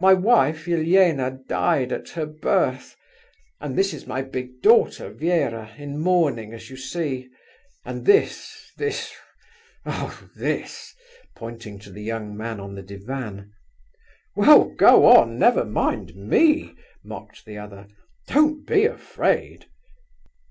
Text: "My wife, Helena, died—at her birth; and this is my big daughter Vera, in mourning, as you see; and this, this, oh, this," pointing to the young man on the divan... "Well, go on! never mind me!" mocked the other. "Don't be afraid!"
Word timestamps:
"My 0.00 0.14
wife, 0.14 0.64
Helena, 0.64 1.30
died—at 1.46 2.08
her 2.16 2.24
birth; 2.24 2.96
and 3.60 3.76
this 3.76 3.92
is 3.92 4.06
my 4.06 4.22
big 4.22 4.62
daughter 4.62 5.10
Vera, 5.10 5.74
in 5.76 5.98
mourning, 5.98 6.54
as 6.54 6.70
you 6.70 6.78
see; 6.78 7.28
and 7.84 8.06
this, 8.06 8.72
this, 8.78 9.12
oh, 9.84 10.30
this," 10.34 10.94
pointing 11.36 11.78
to 11.80 11.90
the 11.92 12.02
young 12.02 12.34
man 12.34 12.60
on 12.60 12.76
the 12.76 12.82
divan... 12.82 13.52
"Well, 14.34 14.70
go 14.74 15.04
on! 15.04 15.38
never 15.38 15.66
mind 15.66 16.14
me!" 16.16 16.74
mocked 17.04 17.44
the 17.44 17.58
other. 17.58 17.88
"Don't 18.26 18.66
be 18.66 18.86
afraid!" 18.86 19.66